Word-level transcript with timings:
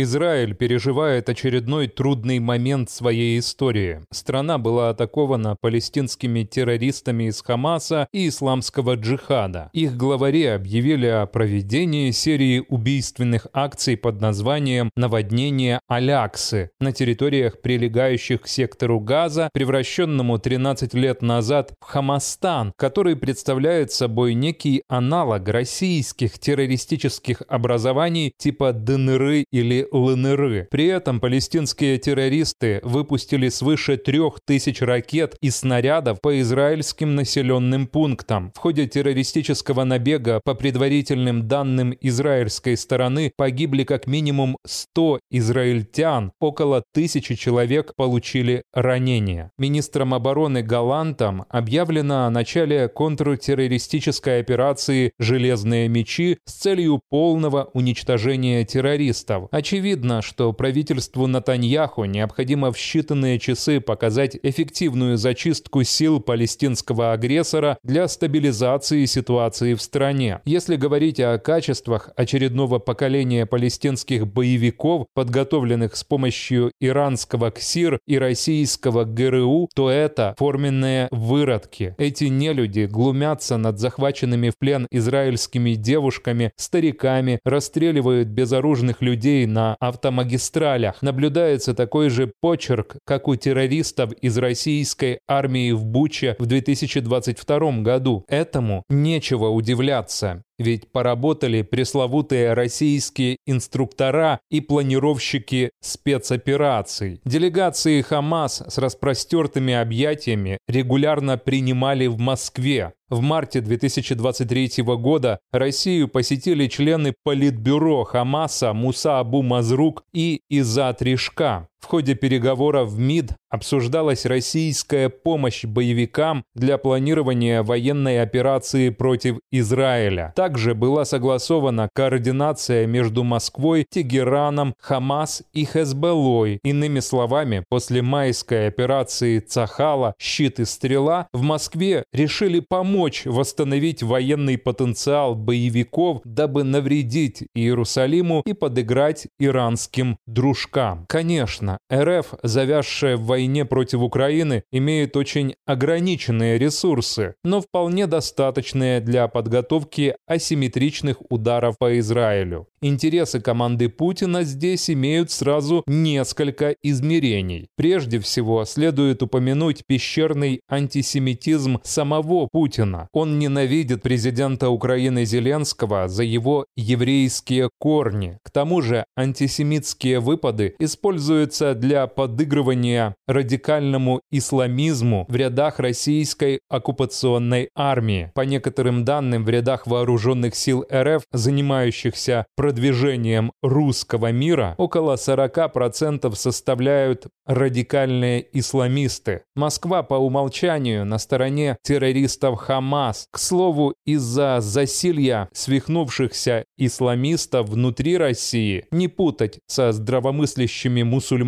Израиль 0.00 0.54
переживает 0.54 1.28
очередной 1.28 1.88
трудный 1.88 2.38
момент 2.38 2.88
своей 2.88 3.40
истории. 3.40 4.02
Страна 4.12 4.56
была 4.56 4.90
атакована 4.90 5.56
палестинскими 5.60 6.44
террористами 6.44 7.24
из 7.24 7.42
Хамаса 7.42 8.06
и 8.12 8.28
исламского 8.28 8.94
джихада. 8.94 9.70
Их 9.72 9.96
главари 9.96 10.44
объявили 10.44 11.06
о 11.06 11.26
проведении 11.26 12.12
серии 12.12 12.64
убийственных 12.68 13.48
акций 13.52 13.96
под 13.96 14.20
названием 14.20 14.92
«Наводнение 14.94 15.80
Аляксы» 15.88 16.70
на 16.78 16.92
территориях, 16.92 17.60
прилегающих 17.60 18.42
к 18.42 18.46
сектору 18.46 19.00
Газа, 19.00 19.50
превращенному 19.52 20.38
13 20.38 20.94
лет 20.94 21.22
назад 21.22 21.72
в 21.80 21.84
Хамастан, 21.84 22.72
который 22.76 23.16
представляет 23.16 23.90
собой 23.90 24.34
некий 24.34 24.82
аналог 24.86 25.48
российских 25.48 26.38
террористических 26.38 27.42
образований 27.48 28.32
типа 28.38 28.72
ДНР 28.72 29.42
или 29.50 29.87
ЛНР. 29.90 30.68
При 30.70 30.86
этом 30.86 31.20
палестинские 31.20 31.98
террористы 31.98 32.80
выпустили 32.82 33.48
свыше 33.48 33.96
трех 33.96 34.40
тысяч 34.44 34.80
ракет 34.80 35.36
и 35.40 35.50
снарядов 35.50 36.20
по 36.20 36.40
израильским 36.40 37.14
населенным 37.14 37.86
пунктам. 37.86 38.52
В 38.54 38.58
ходе 38.58 38.86
террористического 38.86 39.84
набега, 39.84 40.40
по 40.44 40.54
предварительным 40.54 41.48
данным 41.48 41.94
израильской 42.00 42.76
стороны, 42.76 43.32
погибли 43.36 43.84
как 43.84 44.06
минимум 44.06 44.56
100 44.66 45.20
израильтян, 45.30 46.32
около 46.40 46.82
тысячи 46.92 47.34
человек 47.34 47.94
получили 47.96 48.62
ранения. 48.72 49.50
Министром 49.58 50.14
обороны 50.14 50.62
Галантом 50.62 51.44
объявлено 51.48 52.26
о 52.26 52.30
начале 52.30 52.88
контртеррористической 52.88 54.40
операции 54.40 55.12
«Железные 55.18 55.88
мечи» 55.88 56.38
с 56.46 56.52
целью 56.52 57.00
полного 57.10 57.70
уничтожения 57.74 58.64
террористов. 58.64 59.48
Очевидно, 59.50 59.77
Очевидно, 59.78 60.22
что 60.22 60.52
правительству 60.52 61.28
Натаньяху 61.28 62.04
необходимо 62.04 62.72
в 62.72 62.76
считанные 62.76 63.38
часы 63.38 63.80
показать 63.80 64.36
эффективную 64.42 65.16
зачистку 65.16 65.84
сил 65.84 66.18
палестинского 66.18 67.12
агрессора 67.12 67.78
для 67.84 68.08
стабилизации 68.08 69.04
ситуации 69.04 69.74
в 69.74 69.80
стране. 69.80 70.40
Если 70.44 70.74
говорить 70.74 71.20
о 71.20 71.38
качествах 71.38 72.10
очередного 72.16 72.80
поколения 72.80 73.46
палестинских 73.46 74.26
боевиков, 74.26 75.06
подготовленных 75.14 75.94
с 75.94 76.02
помощью 76.02 76.72
иранского 76.80 77.50
КСИР 77.50 78.00
и 78.04 78.18
российского 78.18 79.04
ГРУ, 79.04 79.68
то 79.76 79.90
это 79.90 80.34
форменные 80.38 81.06
выродки. 81.12 81.94
Эти 81.98 82.24
нелюди 82.24 82.86
глумятся 82.86 83.58
над 83.58 83.78
захваченными 83.78 84.50
в 84.50 84.58
плен 84.58 84.88
израильскими 84.90 85.74
девушками, 85.74 86.50
стариками, 86.56 87.38
расстреливают 87.44 88.26
безоружных 88.26 89.02
людей 89.02 89.46
на 89.46 89.57
автомагистралях. 89.80 91.02
Наблюдается 91.02 91.74
такой 91.74 92.10
же 92.10 92.32
почерк, 92.40 92.96
как 93.04 93.28
у 93.28 93.36
террористов 93.36 94.12
из 94.12 94.38
российской 94.38 95.20
армии 95.28 95.72
в 95.72 95.84
Буче 95.84 96.36
в 96.38 96.46
2022 96.46 97.82
году. 97.82 98.24
Этому 98.28 98.84
нечего 98.88 99.48
удивляться. 99.48 100.42
Ведь 100.58 100.90
поработали 100.90 101.62
пресловутые 101.62 102.52
российские 102.52 103.38
инструктора 103.46 104.40
и 104.50 104.60
планировщики 104.60 105.70
спецопераций. 105.80 107.20
Делегации 107.24 108.02
Хамас 108.02 108.62
с 108.66 108.78
распростертыми 108.78 109.74
объятиями 109.74 110.58
регулярно 110.66 111.38
принимали 111.38 112.06
в 112.06 112.18
Москве. 112.18 112.94
В 113.08 113.20
марте 113.20 113.60
2023 113.60 114.82
года 114.82 115.38
Россию 115.50 116.08
посетили 116.08 116.66
члены 116.66 117.14
Политбюро 117.22 118.04
Хамаса 118.04 118.74
Муса 118.74 119.18
Абу 119.20 119.42
Мазрук 119.42 120.04
и 120.12 120.42
Изат 120.50 121.00
Ришка. 121.00 121.68
В 121.80 121.86
ходе 121.90 122.14
переговоров 122.14 122.90
в 122.90 122.98
МИД 122.98 123.32
обсуждалась 123.50 124.26
российская 124.26 125.08
помощь 125.08 125.64
боевикам 125.64 126.44
для 126.54 126.76
планирования 126.76 127.62
военной 127.62 128.20
операции 128.20 128.90
против 128.90 129.38
Израиля. 129.50 130.32
Также 130.36 130.74
была 130.74 131.04
согласована 131.04 131.88
координация 131.94 132.86
между 132.86 133.24
Москвой, 133.24 133.86
Тегераном, 133.88 134.74
Хамас 134.78 135.42
и 135.54 135.64
Хезбеллой. 135.64 136.58
Иными 136.62 137.00
словами, 137.00 137.64
после 137.68 138.02
майской 138.02 138.66
операции 138.66 139.38
Цахала 139.38 140.14
«Щит 140.18 140.60
и 140.60 140.64
стрела» 140.64 141.28
в 141.32 141.42
Москве 141.42 142.04
решили 142.12 142.60
помочь 142.60 143.22
восстановить 143.24 144.02
военный 144.02 144.58
потенциал 144.58 145.34
боевиков, 145.34 146.20
дабы 146.24 146.64
навредить 146.64 147.44
Иерусалиму 147.54 148.42
и 148.44 148.52
подыграть 148.52 149.28
иранским 149.38 150.18
дружкам. 150.26 151.06
Конечно, 151.08 151.67
Конечно, 151.68 151.78
РФ, 151.92 152.34
завязшая 152.42 153.16
в 153.16 153.24
войне 153.24 153.64
против 153.64 154.00
Украины, 154.00 154.62
имеет 154.72 155.16
очень 155.16 155.54
ограниченные 155.66 156.58
ресурсы, 156.58 157.34
но 157.44 157.60
вполне 157.60 158.06
достаточные 158.06 159.00
для 159.00 159.28
подготовки 159.28 160.16
асимметричных 160.26 161.16
ударов 161.30 161.76
по 161.78 161.98
Израилю. 161.98 162.68
Интересы 162.80 163.40
команды 163.40 163.88
Путина 163.88 164.44
здесь 164.44 164.88
имеют 164.88 165.30
сразу 165.32 165.82
несколько 165.86 166.76
измерений. 166.82 167.68
Прежде 167.76 168.20
всего, 168.20 168.64
следует 168.64 169.22
упомянуть 169.22 169.82
пещерный 169.86 170.60
антисемитизм 170.68 171.80
самого 171.82 172.48
Путина. 172.50 173.08
Он 173.12 173.38
ненавидит 173.38 174.02
президента 174.02 174.68
Украины 174.70 175.24
Зеленского 175.24 176.06
за 176.08 176.22
его 176.22 176.66
еврейские 176.76 177.70
корни. 177.78 178.38
К 178.44 178.50
тому 178.50 178.80
же 178.80 179.04
антисемитские 179.16 180.20
выпады 180.20 180.76
используются 180.78 181.57
для 181.58 182.06
подыгрывания 182.06 183.14
радикальному 183.26 184.20
исламизму 184.30 185.26
в 185.28 185.36
рядах 185.36 185.78
российской 185.78 186.60
оккупационной 186.68 187.70
армии. 187.74 188.30
По 188.34 188.42
некоторым 188.42 189.04
данным, 189.04 189.44
в 189.44 189.48
рядах 189.48 189.86
вооруженных 189.86 190.54
сил 190.54 190.86
РФ, 190.92 191.22
занимающихся 191.32 192.46
продвижением 192.56 193.52
русского 193.62 194.32
мира 194.32 194.74
около 194.78 195.14
40% 195.14 196.34
составляют 196.34 197.26
радикальные 197.46 198.46
исламисты. 198.58 199.42
Москва 199.54 200.02
по 200.02 200.14
умолчанию 200.14 201.04
на 201.04 201.18
стороне 201.18 201.76
террористов 201.82 202.58
Хамас. 202.58 203.26
К 203.30 203.38
слову, 203.38 203.94
из-за 204.04 204.58
засилья 204.60 205.48
свихнувшихся 205.52 206.64
исламистов 206.76 207.68
внутри 207.68 208.16
России, 208.16 208.84
не 208.90 209.08
путать 209.08 209.58
со 209.66 209.92
здравомыслящими 209.92 211.02
мусульманами, 211.02 211.47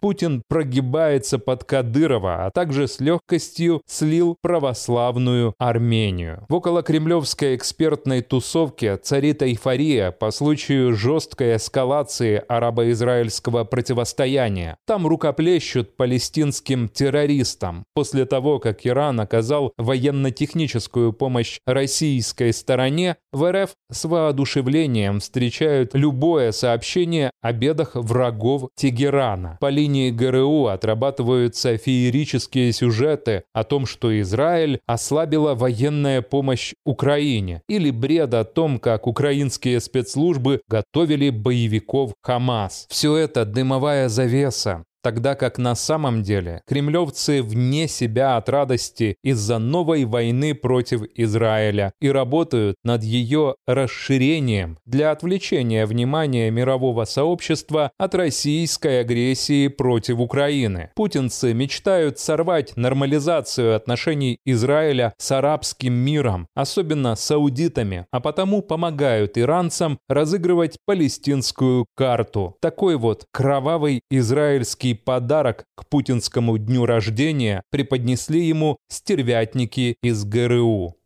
Путин 0.00 0.42
прогибается 0.48 1.38
под 1.38 1.64
Кадырова, 1.64 2.46
а 2.46 2.50
также 2.50 2.86
с 2.88 3.00
легкостью 3.00 3.82
слил 3.86 4.36
православную 4.42 5.54
Армению. 5.58 6.44
В 6.48 6.54
околокремлевской 6.54 7.56
экспертной 7.56 8.22
тусовке 8.22 8.96
царит 8.96 9.42
эйфория 9.42 10.10
по 10.10 10.30
случаю 10.30 10.94
жесткой 10.94 11.56
эскалации 11.56 12.42
арабо-израильского 12.48 13.64
противостояния. 13.64 14.76
Там 14.86 15.06
рукоплещут 15.06 15.96
палестинским 15.96 16.88
террористам 16.88 17.84
после 17.94 18.26
того, 18.26 18.58
как 18.58 18.86
Иран 18.86 19.20
оказал 19.20 19.72
военно-техническую 19.76 21.12
помощь 21.12 21.58
российской 21.66 22.52
стороне, 22.52 23.16
в 23.32 23.50
РФ 23.50 23.70
с 23.90 24.04
воодушевлением 24.04 25.20
встречают 25.20 25.94
любое 25.94 26.52
сообщение 26.52 27.30
о 27.40 27.52
бедах 27.52 27.94
врагов 27.94 28.68
Тегерана. 28.74 29.37
По 29.60 29.68
линии 29.68 30.10
ГРУ 30.10 30.66
отрабатываются 30.66 31.76
феерические 31.76 32.72
сюжеты 32.72 33.44
о 33.52 33.62
том, 33.62 33.86
что 33.86 34.20
Израиль 34.20 34.80
ослабила 34.86 35.54
военная 35.54 36.20
помощь 36.20 36.74
Украине, 36.84 37.62
или 37.68 37.90
бред 37.90 38.34
о 38.34 38.44
том, 38.44 38.78
как 38.80 39.06
украинские 39.06 39.80
спецслужбы 39.80 40.48
бы 40.48 40.62
готовили 40.66 41.28
боевиков 41.28 42.14
Хамас. 42.22 42.86
Все 42.88 43.16
это 43.16 43.44
дымовая 43.44 44.08
завеса, 44.08 44.84
Тогда 45.08 45.36
как 45.36 45.56
на 45.56 45.74
самом 45.74 46.22
деле 46.22 46.60
кремлевцы 46.66 47.42
вне 47.42 47.88
себя 47.88 48.36
от 48.36 48.50
радости 48.50 49.16
из-за 49.22 49.56
новой 49.56 50.04
войны 50.04 50.54
против 50.54 51.00
Израиля 51.14 51.94
и 51.98 52.10
работают 52.10 52.76
над 52.84 53.02
ее 53.02 53.54
расширением 53.66 54.76
для 54.84 55.10
отвлечения 55.10 55.86
внимания 55.86 56.50
мирового 56.50 57.06
сообщества 57.06 57.90
от 57.96 58.14
российской 58.14 59.00
агрессии 59.00 59.68
против 59.68 60.18
Украины. 60.18 60.90
Путинцы 60.94 61.54
мечтают 61.54 62.18
сорвать 62.18 62.76
нормализацию 62.76 63.76
отношений 63.76 64.40
Израиля 64.44 65.14
с 65.16 65.32
арабским 65.32 65.94
миром, 65.94 66.48
особенно 66.54 67.16
саудитами, 67.16 68.04
а 68.10 68.20
потому 68.20 68.60
помогают 68.60 69.38
иранцам 69.38 70.00
разыгрывать 70.06 70.76
палестинскую 70.84 71.86
карту. 71.96 72.58
Такой 72.60 72.96
вот 72.96 73.24
кровавый 73.32 74.02
израильский 74.10 74.97
подарок 75.04 75.64
к 75.74 75.86
путинскому 75.88 76.58
дню 76.58 76.86
рождения 76.86 77.62
преподнесли 77.70 78.44
ему 78.44 78.76
стервятники 78.88 79.96
из 80.02 80.24
ГРУ. 80.24 80.97